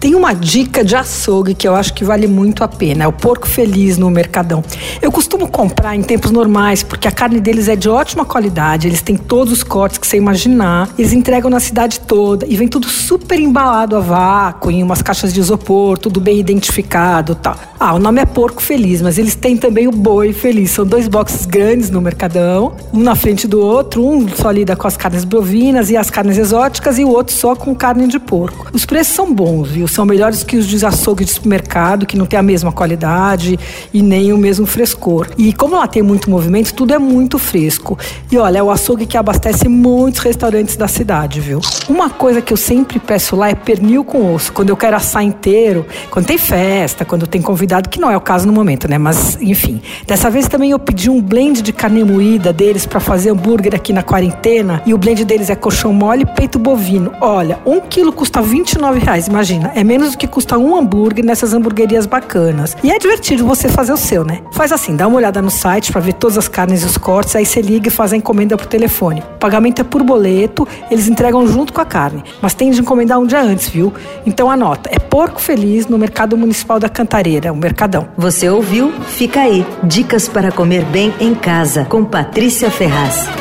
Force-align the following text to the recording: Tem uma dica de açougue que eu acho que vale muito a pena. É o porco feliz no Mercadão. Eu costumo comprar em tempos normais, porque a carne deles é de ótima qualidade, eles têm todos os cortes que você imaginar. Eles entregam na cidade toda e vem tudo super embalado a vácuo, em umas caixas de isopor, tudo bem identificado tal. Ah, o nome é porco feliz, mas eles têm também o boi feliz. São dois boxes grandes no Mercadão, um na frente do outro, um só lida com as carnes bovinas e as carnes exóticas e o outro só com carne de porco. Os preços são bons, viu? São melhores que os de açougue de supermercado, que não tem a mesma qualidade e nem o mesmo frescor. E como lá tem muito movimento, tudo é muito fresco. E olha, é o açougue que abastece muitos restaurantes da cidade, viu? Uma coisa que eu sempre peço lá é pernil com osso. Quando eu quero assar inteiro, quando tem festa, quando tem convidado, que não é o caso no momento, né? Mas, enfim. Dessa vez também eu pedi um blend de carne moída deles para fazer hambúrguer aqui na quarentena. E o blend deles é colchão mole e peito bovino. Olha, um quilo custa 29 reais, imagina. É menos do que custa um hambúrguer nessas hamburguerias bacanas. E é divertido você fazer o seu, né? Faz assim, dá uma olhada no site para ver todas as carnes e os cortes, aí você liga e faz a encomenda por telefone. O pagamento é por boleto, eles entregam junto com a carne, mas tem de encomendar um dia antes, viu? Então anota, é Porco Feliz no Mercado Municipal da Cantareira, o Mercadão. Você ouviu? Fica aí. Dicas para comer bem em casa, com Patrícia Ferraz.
Tem 0.00 0.14
uma 0.14 0.32
dica 0.32 0.82
de 0.82 0.96
açougue 0.96 1.54
que 1.54 1.68
eu 1.68 1.74
acho 1.74 1.92
que 1.92 2.06
vale 2.06 2.26
muito 2.26 2.64
a 2.64 2.68
pena. 2.68 3.04
É 3.04 3.06
o 3.06 3.12
porco 3.12 3.46
feliz 3.46 3.98
no 3.98 4.08
Mercadão. 4.10 4.64
Eu 5.02 5.12
costumo 5.12 5.46
comprar 5.46 5.94
em 5.94 6.00
tempos 6.02 6.30
normais, 6.30 6.82
porque 6.82 7.06
a 7.06 7.12
carne 7.12 7.38
deles 7.38 7.68
é 7.68 7.76
de 7.76 7.86
ótima 7.86 8.24
qualidade, 8.24 8.88
eles 8.88 9.02
têm 9.02 9.18
todos 9.18 9.52
os 9.52 9.62
cortes 9.62 9.98
que 9.98 10.06
você 10.06 10.16
imaginar. 10.16 10.88
Eles 10.98 11.12
entregam 11.12 11.50
na 11.50 11.60
cidade 11.60 12.00
toda 12.00 12.46
e 12.48 12.56
vem 12.56 12.66
tudo 12.66 12.88
super 12.88 13.38
embalado 13.38 13.94
a 13.94 14.00
vácuo, 14.00 14.70
em 14.70 14.82
umas 14.82 15.02
caixas 15.02 15.34
de 15.34 15.40
isopor, 15.40 15.98
tudo 15.98 16.18
bem 16.18 16.40
identificado 16.40 17.34
tal. 17.34 17.54
Ah, 17.78 17.94
o 17.94 17.98
nome 17.98 18.22
é 18.22 18.24
porco 18.24 18.62
feliz, 18.62 19.02
mas 19.02 19.18
eles 19.18 19.34
têm 19.34 19.58
também 19.58 19.86
o 19.86 19.92
boi 19.92 20.32
feliz. 20.32 20.70
São 20.70 20.86
dois 20.86 21.08
boxes 21.08 21.44
grandes 21.44 21.90
no 21.90 22.00
Mercadão, 22.00 22.72
um 22.90 23.00
na 23.00 23.14
frente 23.14 23.46
do 23.46 23.60
outro, 23.60 24.02
um 24.02 24.26
só 24.30 24.50
lida 24.50 24.74
com 24.74 24.86
as 24.86 24.96
carnes 24.96 25.24
bovinas 25.24 25.90
e 25.90 25.96
as 25.98 26.08
carnes 26.08 26.38
exóticas 26.38 26.98
e 26.98 27.04
o 27.04 27.08
outro 27.10 27.34
só 27.34 27.54
com 27.54 27.74
carne 27.74 28.06
de 28.06 28.18
porco. 28.18 28.68
Os 28.72 28.86
preços 28.86 29.14
são 29.14 29.30
bons, 29.34 29.68
viu? 29.68 29.89
São 29.90 30.04
melhores 30.04 30.44
que 30.44 30.56
os 30.56 30.66
de 30.66 30.84
açougue 30.86 31.24
de 31.24 31.32
supermercado, 31.32 32.06
que 32.06 32.16
não 32.16 32.26
tem 32.26 32.38
a 32.38 32.42
mesma 32.42 32.70
qualidade 32.70 33.58
e 33.92 34.02
nem 34.02 34.32
o 34.32 34.38
mesmo 34.38 34.66
frescor. 34.66 35.28
E 35.36 35.52
como 35.52 35.76
lá 35.76 35.86
tem 35.86 36.02
muito 36.02 36.30
movimento, 36.30 36.72
tudo 36.72 36.94
é 36.94 36.98
muito 36.98 37.38
fresco. 37.38 37.98
E 38.30 38.38
olha, 38.38 38.58
é 38.58 38.62
o 38.62 38.70
açougue 38.70 39.04
que 39.04 39.16
abastece 39.16 39.68
muitos 39.68 40.20
restaurantes 40.20 40.76
da 40.76 40.86
cidade, 40.86 41.40
viu? 41.40 41.60
Uma 41.88 42.08
coisa 42.08 42.40
que 42.40 42.52
eu 42.52 42.56
sempre 42.56 42.98
peço 42.98 43.34
lá 43.34 43.48
é 43.48 43.54
pernil 43.54 44.04
com 44.04 44.32
osso. 44.32 44.52
Quando 44.52 44.68
eu 44.70 44.76
quero 44.76 44.96
assar 44.96 45.24
inteiro, 45.24 45.84
quando 46.10 46.26
tem 46.26 46.38
festa, 46.38 47.04
quando 47.04 47.26
tem 47.26 47.42
convidado, 47.42 47.88
que 47.88 48.00
não 48.00 48.10
é 48.10 48.16
o 48.16 48.20
caso 48.20 48.46
no 48.46 48.52
momento, 48.52 48.88
né? 48.88 48.96
Mas, 48.96 49.36
enfim. 49.40 49.82
Dessa 50.06 50.30
vez 50.30 50.46
também 50.46 50.70
eu 50.70 50.78
pedi 50.78 51.10
um 51.10 51.20
blend 51.20 51.62
de 51.62 51.72
carne 51.72 52.04
moída 52.04 52.52
deles 52.52 52.86
para 52.86 53.00
fazer 53.00 53.30
hambúrguer 53.30 53.74
aqui 53.74 53.92
na 53.92 54.02
quarentena. 54.02 54.82
E 54.86 54.94
o 54.94 54.98
blend 54.98 55.24
deles 55.24 55.50
é 55.50 55.56
colchão 55.56 55.92
mole 55.92 56.22
e 56.22 56.26
peito 56.26 56.58
bovino. 56.58 57.12
Olha, 57.20 57.58
um 57.66 57.80
quilo 57.80 58.12
custa 58.12 58.40
29 58.40 59.00
reais, 59.00 59.26
imagina. 59.26 59.72
É 59.74 59.79
menos 59.84 60.12
do 60.12 60.18
que 60.18 60.26
custa 60.26 60.58
um 60.58 60.76
hambúrguer 60.76 61.24
nessas 61.24 61.54
hamburguerias 61.54 62.06
bacanas. 62.06 62.76
E 62.82 62.90
é 62.90 62.98
divertido 62.98 63.46
você 63.46 63.68
fazer 63.68 63.92
o 63.92 63.96
seu, 63.96 64.24
né? 64.24 64.40
Faz 64.52 64.72
assim, 64.72 64.96
dá 64.96 65.06
uma 65.06 65.16
olhada 65.16 65.40
no 65.40 65.50
site 65.50 65.92
para 65.92 66.00
ver 66.00 66.14
todas 66.14 66.38
as 66.38 66.48
carnes 66.48 66.82
e 66.82 66.86
os 66.86 66.96
cortes, 66.96 67.36
aí 67.36 67.46
você 67.46 67.60
liga 67.60 67.88
e 67.88 67.90
faz 67.90 68.12
a 68.12 68.16
encomenda 68.16 68.56
por 68.56 68.66
telefone. 68.66 69.22
O 69.36 69.38
pagamento 69.38 69.80
é 69.80 69.84
por 69.84 70.02
boleto, 70.02 70.66
eles 70.90 71.08
entregam 71.08 71.46
junto 71.46 71.72
com 71.72 71.80
a 71.80 71.84
carne, 71.84 72.22
mas 72.40 72.54
tem 72.54 72.70
de 72.70 72.80
encomendar 72.80 73.18
um 73.18 73.26
dia 73.26 73.40
antes, 73.40 73.68
viu? 73.68 73.92
Então 74.26 74.50
anota, 74.50 74.90
é 74.92 74.98
Porco 74.98 75.40
Feliz 75.40 75.86
no 75.86 75.98
Mercado 75.98 76.36
Municipal 76.36 76.78
da 76.78 76.88
Cantareira, 76.88 77.52
o 77.52 77.56
Mercadão. 77.56 78.08
Você 78.16 78.48
ouviu? 78.48 78.92
Fica 79.08 79.40
aí. 79.40 79.66
Dicas 79.82 80.28
para 80.28 80.52
comer 80.52 80.84
bem 80.84 81.12
em 81.20 81.34
casa, 81.34 81.84
com 81.84 82.04
Patrícia 82.04 82.70
Ferraz. 82.70 83.39